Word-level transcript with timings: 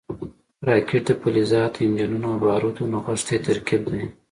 راکټ 0.69 1.03
د 1.07 1.11
فلزاتو، 1.21 1.79
انجنونو 1.85 2.27
او 2.31 2.37
بارودو 2.43 2.89
نغښتی 2.93 3.37
ترکیب 3.47 3.83
دی 3.91 4.03